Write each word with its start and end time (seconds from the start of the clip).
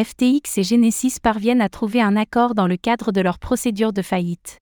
FTX 0.00 0.56
et 0.56 0.62
Genesis 0.62 1.18
parviennent 1.22 1.60
à 1.60 1.68
trouver 1.68 2.00
un 2.00 2.16
accord 2.16 2.54
dans 2.54 2.66
le 2.66 2.78
cadre 2.78 3.12
de 3.12 3.20
leur 3.20 3.38
procédure 3.38 3.92
de 3.92 4.00
faillite. 4.00 4.56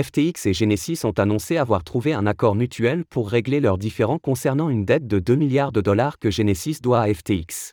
FTX 0.00 0.46
et 0.46 0.54
Genesis 0.54 1.04
ont 1.04 1.18
annoncé 1.18 1.56
avoir 1.56 1.82
trouvé 1.82 2.12
un 2.12 2.28
accord 2.28 2.54
mutuel 2.54 3.04
pour 3.06 3.28
régler 3.28 3.58
leurs 3.58 3.76
différends 3.76 4.20
concernant 4.20 4.70
une 4.70 4.84
dette 4.84 5.08
de 5.08 5.18
2 5.18 5.34
milliards 5.34 5.72
de 5.72 5.80
dollars 5.80 6.20
que 6.20 6.30
Genesis 6.30 6.76
doit 6.80 7.00
à 7.00 7.12
FTX. 7.12 7.72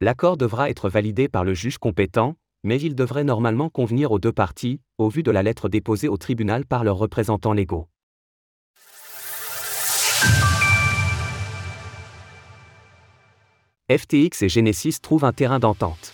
L'accord 0.00 0.36
devra 0.36 0.70
être 0.70 0.88
validé 0.88 1.28
par 1.28 1.42
le 1.42 1.54
juge 1.54 1.78
compétent, 1.78 2.36
mais 2.62 2.80
il 2.80 2.94
devrait 2.94 3.24
normalement 3.24 3.68
convenir 3.68 4.12
aux 4.12 4.20
deux 4.20 4.32
parties, 4.32 4.80
au 4.96 5.08
vu 5.08 5.24
de 5.24 5.32
la 5.32 5.42
lettre 5.42 5.68
déposée 5.68 6.06
au 6.06 6.18
tribunal 6.18 6.66
par 6.66 6.84
leurs 6.84 6.98
représentants 6.98 7.52
légaux. 7.52 7.88
FTX 13.90 14.42
et 14.42 14.50
Genesis 14.50 14.96
trouvent 15.00 15.24
un 15.24 15.32
terrain 15.32 15.58
d'entente. 15.58 16.12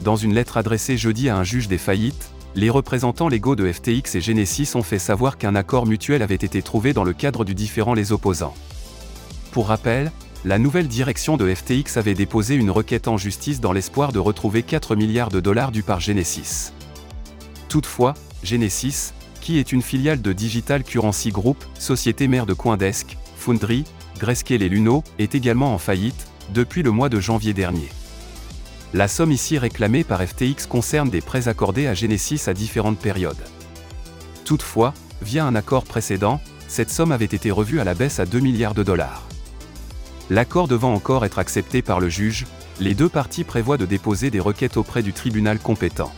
Dans 0.00 0.16
une 0.16 0.34
lettre 0.34 0.58
adressée 0.58 0.98
jeudi 0.98 1.30
à 1.30 1.38
un 1.38 1.42
juge 1.42 1.68
des 1.68 1.78
faillites, 1.78 2.30
les 2.54 2.68
représentants 2.68 3.28
légaux 3.28 3.56
de 3.56 3.72
FTX 3.72 4.14
et 4.14 4.20
Genesis 4.20 4.74
ont 4.74 4.82
fait 4.82 4.98
savoir 4.98 5.38
qu'un 5.38 5.54
accord 5.54 5.86
mutuel 5.86 6.20
avait 6.20 6.34
été 6.34 6.60
trouvé 6.60 6.92
dans 6.92 7.02
le 7.02 7.14
cadre 7.14 7.46
du 7.46 7.54
différend 7.54 7.94
les 7.94 8.12
opposants. 8.12 8.52
Pour 9.52 9.68
rappel, 9.68 10.12
la 10.44 10.58
nouvelle 10.58 10.86
direction 10.86 11.38
de 11.38 11.54
FTX 11.54 11.96
avait 11.96 12.12
déposé 12.12 12.56
une 12.56 12.70
requête 12.70 13.08
en 13.08 13.16
justice 13.16 13.62
dans 13.62 13.72
l'espoir 13.72 14.12
de 14.12 14.18
retrouver 14.18 14.62
4 14.62 14.96
milliards 14.96 15.30
de 15.30 15.40
dollars 15.40 15.72
dus 15.72 15.82
par 15.82 16.00
Genesis. 16.00 16.74
Toutefois, 17.70 18.12
Genesis, 18.42 19.14
qui 19.40 19.58
est 19.58 19.72
une 19.72 19.80
filiale 19.80 20.20
de 20.20 20.34
Digital 20.34 20.84
Currency 20.84 21.30
Group, 21.30 21.64
société 21.78 22.28
mère 22.28 22.44
de 22.44 22.52
Coindesk, 22.52 23.16
Foundry, 23.38 23.84
Grayscale 24.18 24.60
et 24.60 24.68
Luno, 24.68 25.04
est 25.18 25.34
également 25.34 25.72
en 25.72 25.78
faillite, 25.78 26.26
depuis 26.52 26.82
le 26.82 26.90
mois 26.90 27.08
de 27.08 27.20
janvier 27.20 27.52
dernier. 27.52 27.88
La 28.94 29.08
somme 29.08 29.32
ici 29.32 29.58
réclamée 29.58 30.04
par 30.04 30.22
FTX 30.22 30.66
concerne 30.68 31.10
des 31.10 31.20
prêts 31.20 31.48
accordés 31.48 31.86
à 31.86 31.94
Genesis 31.94 32.48
à 32.48 32.54
différentes 32.54 32.98
périodes. 32.98 33.44
Toutefois, 34.44 34.94
via 35.22 35.44
un 35.44 35.54
accord 35.54 35.84
précédent, 35.84 36.40
cette 36.68 36.90
somme 36.90 37.12
avait 37.12 37.24
été 37.24 37.50
revue 37.50 37.80
à 37.80 37.84
la 37.84 37.94
baisse 37.94 38.20
à 38.20 38.26
2 38.26 38.38
milliards 38.38 38.74
de 38.74 38.82
dollars. 38.82 39.22
L'accord 40.30 40.68
devant 40.68 40.94
encore 40.94 41.24
être 41.24 41.38
accepté 41.38 41.82
par 41.82 42.00
le 42.00 42.08
juge, 42.08 42.46
les 42.80 42.94
deux 42.94 43.08
parties 43.08 43.44
prévoient 43.44 43.76
de 43.76 43.86
déposer 43.86 44.30
des 44.30 44.40
requêtes 44.40 44.76
auprès 44.76 45.02
du 45.02 45.12
tribunal 45.12 45.58
compétent. 45.58 46.12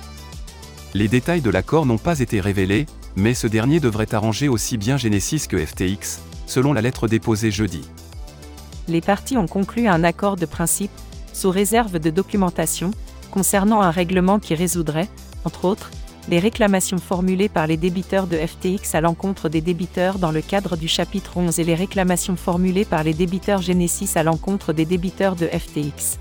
Les 0.94 1.08
détails 1.08 1.42
de 1.42 1.50
l'accord 1.50 1.84
n'ont 1.84 1.98
pas 1.98 2.20
été 2.20 2.40
révélés, 2.40 2.86
mais 3.16 3.34
ce 3.34 3.46
dernier 3.46 3.80
devrait 3.80 4.14
arranger 4.14 4.48
aussi 4.48 4.78
bien 4.78 4.96
Genesis 4.96 5.46
que 5.48 5.64
FTX, 5.64 6.20
selon 6.46 6.72
la 6.72 6.80
lettre 6.80 7.08
déposée 7.08 7.50
jeudi 7.50 7.82
les 8.88 9.00
parties 9.00 9.36
ont 9.36 9.46
conclu 9.46 9.86
un 9.86 10.04
accord 10.04 10.36
de 10.36 10.46
principe, 10.46 10.90
sous 11.32 11.50
réserve 11.50 11.98
de 11.98 12.10
documentation, 12.10 12.90
concernant 13.30 13.82
un 13.82 13.90
règlement 13.90 14.38
qui 14.38 14.54
résoudrait, 14.54 15.08
entre 15.44 15.64
autres, 15.64 15.90
les 16.28 16.38
réclamations 16.38 16.98
formulées 16.98 17.48
par 17.48 17.66
les 17.66 17.76
débiteurs 17.76 18.26
de 18.26 18.36
FTX 18.36 18.94
à 18.94 19.00
l'encontre 19.00 19.48
des 19.48 19.62
débiteurs 19.62 20.18
dans 20.18 20.30
le 20.30 20.42
cadre 20.42 20.76
du 20.76 20.88
chapitre 20.88 21.36
11 21.36 21.58
et 21.58 21.64
les 21.64 21.74
réclamations 21.74 22.36
formulées 22.36 22.84
par 22.84 23.02
les 23.02 23.14
débiteurs 23.14 23.62
Genesis 23.62 24.16
à 24.16 24.22
l'encontre 24.22 24.72
des 24.72 24.84
débiteurs 24.84 25.36
de 25.36 25.46
FTX. 25.46 26.18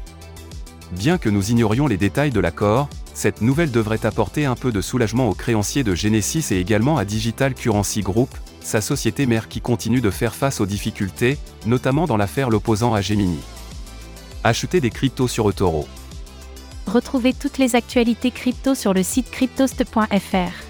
Bien 0.93 1.17
que 1.17 1.29
nous 1.29 1.51
ignorions 1.51 1.88
les 1.88 1.97
détails 1.97 2.31
de 2.31 2.39
l'accord, 2.39 2.88
cette 3.17 3.41
nouvelle 3.41 3.71
devrait 3.71 4.05
apporter 4.05 4.45
un 4.45 4.53
peu 4.53 4.71
de 4.71 4.79
soulagement 4.79 5.27
aux 5.27 5.33
créanciers 5.33 5.83
de 5.83 5.95
Genesis 5.95 6.51
et 6.51 6.59
également 6.59 6.97
à 6.97 7.03
Digital 7.03 7.55
Currency 7.55 8.01
Group, 8.01 8.29
sa 8.61 8.79
société 8.79 9.25
mère 9.25 9.47
qui 9.47 9.59
continue 9.59 10.01
de 10.01 10.11
faire 10.11 10.35
face 10.35 10.61
aux 10.61 10.67
difficultés, 10.67 11.39
notamment 11.65 12.05
dans 12.05 12.15
l'affaire 12.15 12.51
l'opposant 12.51 12.93
à 12.93 13.01
Gemini. 13.01 13.39
Acheter 14.43 14.81
des 14.81 14.91
cryptos 14.91 15.27
sur 15.27 15.49
eToro. 15.49 15.88
Retrouvez 16.85 17.33
toutes 17.33 17.57
les 17.57 17.75
actualités 17.75 18.29
crypto 18.29 18.75
sur 18.75 18.93
le 18.93 19.01
site 19.01 19.31
cryptost.fr. 19.31 20.66